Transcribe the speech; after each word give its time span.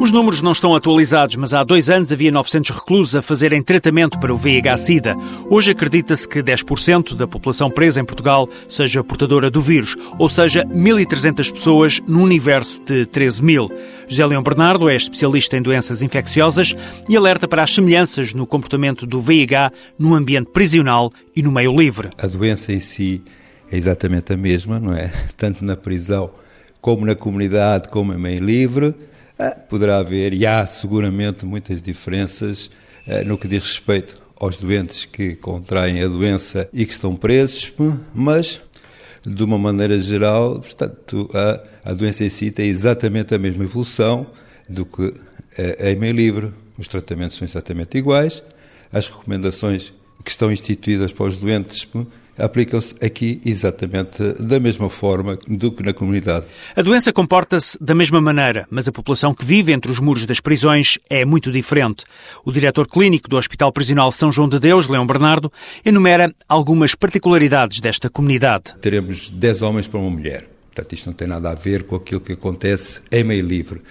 Os 0.00 0.10
números 0.10 0.40
não 0.40 0.52
estão 0.52 0.74
atualizados, 0.74 1.36
mas 1.36 1.52
há 1.52 1.62
dois 1.62 1.90
anos 1.90 2.10
havia 2.10 2.30
900 2.30 2.70
reclusos 2.70 3.14
a 3.14 3.20
fazerem 3.20 3.62
tratamento 3.62 4.18
para 4.18 4.32
o 4.32 4.36
VIH-Sida. 4.36 5.14
Hoje 5.50 5.72
acredita-se 5.72 6.26
que 6.26 6.42
10% 6.42 7.14
da 7.14 7.28
população 7.28 7.70
presa 7.70 8.00
em 8.00 8.04
Portugal 8.06 8.48
seja 8.66 9.04
portadora 9.04 9.50
do 9.50 9.60
vírus, 9.60 9.98
ou 10.18 10.26
seja, 10.26 10.64
1.300 10.64 11.52
pessoas 11.52 12.00
no 12.08 12.22
universo 12.22 12.82
de 12.82 13.04
13 13.04 13.44
mil. 13.44 13.70
José 14.08 14.24
Leão 14.24 14.42
Bernardo 14.42 14.88
é 14.88 14.96
especialista 14.96 15.58
em 15.58 15.60
doenças 15.60 16.00
infecciosas 16.00 16.74
e 17.06 17.14
alerta 17.14 17.46
para 17.46 17.62
as 17.62 17.74
semelhanças 17.74 18.32
no 18.32 18.46
comportamento 18.46 19.04
do 19.04 19.20
VIH 19.20 19.70
no 19.98 20.14
ambiente 20.14 20.50
prisional 20.50 21.12
e 21.36 21.42
no 21.42 21.52
meio 21.52 21.78
livre. 21.78 22.08
A 22.16 22.26
doença 22.26 22.72
em 22.72 22.80
si 22.80 23.20
é 23.70 23.76
exatamente 23.76 24.32
a 24.32 24.36
mesma, 24.38 24.80
não 24.80 24.94
é? 24.94 25.12
Tanto 25.36 25.62
na 25.62 25.76
prisão 25.76 26.30
como 26.80 27.04
na 27.04 27.14
comunidade, 27.14 27.90
como 27.90 28.14
em 28.14 28.18
meio 28.18 28.42
livre 28.42 28.94
poderá 29.68 29.98
haver, 29.98 30.32
e 30.32 30.46
há 30.46 30.66
seguramente 30.66 31.46
muitas 31.46 31.80
diferenças 31.82 32.70
ah, 33.06 33.22
no 33.24 33.38
que 33.38 33.48
diz 33.48 33.62
respeito 33.62 34.20
aos 34.38 34.56
doentes 34.58 35.04
que 35.04 35.34
contraem 35.34 36.02
a 36.02 36.08
doença 36.08 36.68
e 36.72 36.86
que 36.86 36.92
estão 36.92 37.14
presos, 37.14 37.72
mas 38.14 38.62
de 39.22 39.44
uma 39.44 39.58
maneira 39.58 39.98
geral, 39.98 40.60
portanto, 40.60 41.28
a, 41.34 41.90
a 41.90 41.92
doença 41.92 42.24
em 42.24 42.30
si 42.30 42.50
tem 42.50 42.68
exatamente 42.68 43.34
a 43.34 43.38
mesma 43.38 43.64
evolução 43.64 44.26
do 44.68 44.86
que 44.86 45.12
é, 45.58 45.92
em 45.92 45.96
meio 45.96 46.14
livre. 46.14 46.52
Os 46.78 46.88
tratamentos 46.88 47.36
são 47.36 47.44
exatamente 47.46 47.98
iguais, 47.98 48.42
as 48.90 49.08
recomendações 49.08 49.92
que 50.24 50.30
estão 50.30 50.50
instituídas 50.50 51.12
para 51.12 51.26
os 51.26 51.36
doentes 51.36 51.86
aplicam-se 52.40 52.94
aqui 53.04 53.40
exatamente 53.44 54.32
da 54.40 54.58
mesma 54.58 54.88
forma 54.88 55.38
do 55.46 55.70
que 55.70 55.82
na 55.82 55.92
comunidade. 55.92 56.46
A 56.74 56.82
doença 56.82 57.12
comporta-se 57.12 57.78
da 57.80 57.94
mesma 57.94 58.20
maneira, 58.20 58.66
mas 58.70 58.88
a 58.88 58.92
população 58.92 59.34
que 59.34 59.44
vive 59.44 59.72
entre 59.72 59.90
os 59.90 59.98
muros 59.98 60.26
das 60.26 60.40
prisões 60.40 60.98
é 61.08 61.24
muito 61.24 61.50
diferente. 61.50 62.04
O 62.44 62.50
diretor 62.50 62.88
clínico 62.88 63.28
do 63.28 63.36
Hospital 63.36 63.72
Prisional 63.72 64.10
São 64.10 64.32
João 64.32 64.48
de 64.48 64.58
Deus, 64.58 64.88
Leão 64.88 65.06
Bernardo, 65.06 65.52
enumera 65.84 66.34
algumas 66.48 66.94
particularidades 66.94 67.80
desta 67.80 68.08
comunidade. 68.08 68.74
Teremos 68.80 69.28
10 69.30 69.62
homens 69.62 69.86
para 69.86 70.00
uma 70.00 70.10
mulher. 70.10 70.48
Portanto, 70.72 70.92
isto 70.94 71.06
não 71.06 71.12
tem 71.12 71.28
nada 71.28 71.50
a 71.50 71.54
ver 71.54 71.82
com 71.82 71.96
aquilo 71.96 72.20
que 72.20 72.32
acontece 72.32 73.02
em 73.10 73.24
meio 73.24 73.44
livre. 73.44 73.82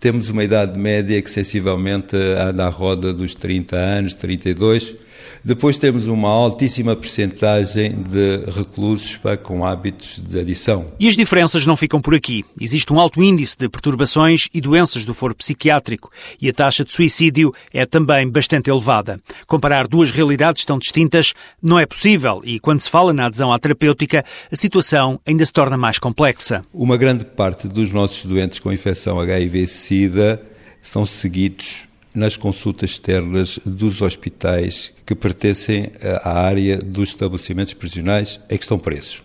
Temos 0.00 0.30
uma 0.30 0.42
idade 0.42 0.78
média 0.80 1.20
que 1.22 1.30
sensivelmente 1.30 2.16
anda 2.16 2.66
à 2.66 2.68
roda 2.68 3.12
dos 3.12 3.34
30 3.34 3.76
anos, 3.76 4.14
32 4.14 4.96
depois 5.44 5.78
temos 5.78 6.06
uma 6.06 6.28
altíssima 6.28 6.94
percentagem 6.94 8.02
de 8.02 8.44
reclusos 8.50 9.16
pá, 9.16 9.36
com 9.36 9.64
hábitos 9.64 10.20
de 10.20 10.38
adição. 10.38 10.86
E 10.98 11.08
as 11.08 11.16
diferenças 11.16 11.66
não 11.66 11.76
ficam 11.76 12.00
por 12.00 12.14
aqui. 12.14 12.44
Existe 12.60 12.92
um 12.92 13.00
alto 13.00 13.22
índice 13.22 13.56
de 13.58 13.68
perturbações 13.68 14.48
e 14.52 14.60
doenças 14.60 15.04
do 15.04 15.14
foro 15.14 15.34
psiquiátrico 15.34 16.10
e 16.40 16.48
a 16.48 16.52
taxa 16.52 16.84
de 16.84 16.92
suicídio 16.92 17.52
é 17.72 17.84
também 17.86 18.28
bastante 18.28 18.70
elevada. 18.70 19.20
Comparar 19.46 19.86
duas 19.88 20.10
realidades 20.10 20.64
tão 20.64 20.78
distintas 20.78 21.34
não 21.60 21.78
é 21.78 21.86
possível 21.86 22.40
e, 22.44 22.58
quando 22.60 22.80
se 22.80 22.90
fala 22.90 23.12
na 23.12 23.26
adesão 23.26 23.52
à 23.52 23.58
terapêutica, 23.58 24.24
a 24.50 24.56
situação 24.56 25.20
ainda 25.26 25.44
se 25.44 25.52
torna 25.52 25.76
mais 25.76 25.98
complexa. 25.98 26.64
Uma 26.72 26.96
grande 26.96 27.24
parte 27.24 27.68
dos 27.68 27.92
nossos 27.92 28.24
doentes 28.24 28.58
com 28.58 28.72
infecção 28.72 29.20
HIV-Sida 29.20 30.40
são 30.80 31.06
seguidos 31.06 31.91
nas 32.14 32.36
consultas 32.36 32.90
externas 32.90 33.58
dos 33.64 34.02
hospitais 34.02 34.92
que 35.06 35.14
pertencem 35.14 35.90
à 36.22 36.40
área 36.40 36.78
dos 36.78 37.10
estabelecimentos 37.10 37.74
prisionais 37.74 38.40
em 38.48 38.56
que 38.56 38.64
estão 38.64 38.78
presos. 38.78 39.22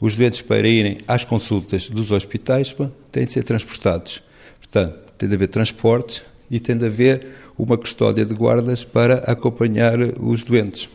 Os 0.00 0.16
doentes, 0.16 0.42
para 0.42 0.68
irem 0.68 0.98
às 1.06 1.24
consultas 1.24 1.88
dos 1.88 2.10
hospitais, 2.10 2.74
têm 3.10 3.24
de 3.24 3.32
ser 3.32 3.44
transportados. 3.44 4.22
Portanto, 4.58 4.98
tem 5.16 5.28
de 5.28 5.34
haver 5.34 5.48
transportes 5.48 6.24
e 6.50 6.58
tem 6.58 6.76
de 6.76 6.86
haver 6.86 7.26
uma 7.56 7.78
custódia 7.78 8.24
de 8.24 8.34
guardas 8.34 8.84
para 8.84 9.18
acompanhar 9.30 9.98
os 10.20 10.42
doentes. 10.42 10.88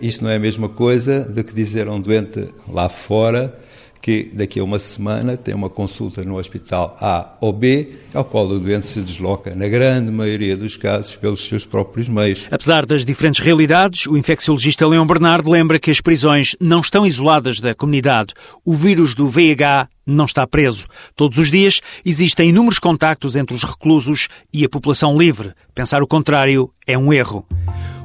Isto 0.00 0.24
não 0.24 0.30
é 0.30 0.36
a 0.36 0.40
mesma 0.40 0.68
coisa 0.68 1.24
do 1.24 1.44
que 1.44 1.54
dizer 1.54 1.86
a 1.86 1.92
um 1.92 2.00
doente 2.00 2.48
lá 2.68 2.88
fora 2.88 3.56
que 4.02 4.28
daqui 4.34 4.58
a 4.58 4.64
uma 4.64 4.80
semana 4.80 5.36
tem 5.36 5.54
uma 5.54 5.70
consulta 5.70 6.22
no 6.24 6.36
hospital 6.36 6.96
A 7.00 7.36
ou 7.40 7.52
B, 7.52 7.92
ao 8.12 8.24
qual 8.24 8.46
o 8.48 8.58
doente 8.58 8.86
se 8.86 9.00
desloca, 9.00 9.54
na 9.54 9.68
grande 9.68 10.10
maioria 10.10 10.56
dos 10.56 10.76
casos, 10.76 11.14
pelos 11.14 11.44
seus 11.44 11.64
próprios 11.64 12.08
meios. 12.08 12.46
Apesar 12.50 12.84
das 12.84 13.04
diferentes 13.04 13.40
realidades, 13.40 14.06
o 14.06 14.16
infecciologista 14.16 14.86
Leão 14.86 15.06
Bernardo 15.06 15.48
lembra 15.48 15.78
que 15.78 15.90
as 15.90 16.00
prisões 16.00 16.56
não 16.60 16.80
estão 16.80 17.06
isoladas 17.06 17.60
da 17.60 17.76
comunidade. 17.76 18.34
O 18.64 18.74
vírus 18.74 19.14
do 19.14 19.28
VIH 19.28 19.88
não 20.04 20.24
está 20.24 20.44
preso. 20.48 20.86
Todos 21.14 21.38
os 21.38 21.48
dias 21.48 21.80
existem 22.04 22.48
inúmeros 22.48 22.80
contactos 22.80 23.36
entre 23.36 23.54
os 23.54 23.62
reclusos 23.62 24.26
e 24.52 24.64
a 24.64 24.68
população 24.68 25.16
livre. 25.16 25.52
Pensar 25.74 26.02
o 26.02 26.08
contrário 26.08 26.70
é 26.86 26.98
um 26.98 27.12
erro. 27.12 27.46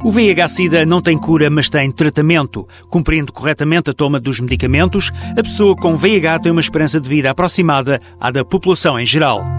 O 0.04 0.12
VIH-Sida 0.12 0.86
não 0.86 1.02
tem 1.02 1.18
cura, 1.18 1.50
mas 1.50 1.70
tem 1.70 1.92
tratamento. 1.92 2.68
Cumprindo 2.90 3.34
corretamente 3.34 3.90
a 3.90 3.94
toma 3.94 4.20
dos 4.20 4.40
medicamentos, 4.40 5.12
a 5.32 5.42
pessoa 5.42 5.76
com 5.76 5.98
VIH 5.98 6.40
tem 6.40 6.52
uma 6.52 6.62
esperança 6.62 7.00
de 7.00 7.10
vida 7.10 7.32
aproximada 7.32 8.00
à 8.20 8.30
da 8.30 8.46
população 8.46 9.00
em 9.00 9.06
geral. 9.06 9.57